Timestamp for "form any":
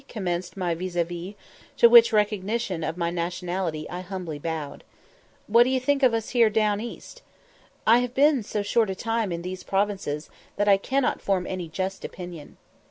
11.21-11.67